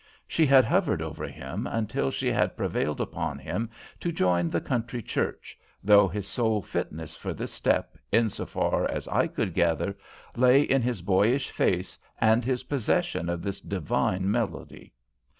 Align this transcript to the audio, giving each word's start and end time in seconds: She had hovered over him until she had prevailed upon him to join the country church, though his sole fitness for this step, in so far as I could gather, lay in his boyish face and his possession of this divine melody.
She 0.27 0.47
had 0.47 0.65
hovered 0.65 0.99
over 0.99 1.27
him 1.27 1.67
until 1.67 2.09
she 2.09 2.29
had 2.31 2.57
prevailed 2.57 2.99
upon 2.99 3.37
him 3.37 3.69
to 3.99 4.11
join 4.11 4.49
the 4.49 4.59
country 4.59 5.03
church, 5.03 5.55
though 5.83 6.07
his 6.07 6.27
sole 6.27 6.63
fitness 6.63 7.15
for 7.15 7.35
this 7.35 7.51
step, 7.53 7.99
in 8.11 8.31
so 8.31 8.47
far 8.47 8.89
as 8.89 9.07
I 9.09 9.27
could 9.27 9.53
gather, 9.53 9.95
lay 10.35 10.61
in 10.63 10.81
his 10.81 11.03
boyish 11.03 11.51
face 11.51 11.99
and 12.19 12.43
his 12.43 12.63
possession 12.63 13.29
of 13.29 13.43
this 13.43 13.61
divine 13.61 14.31
melody. 14.31 14.91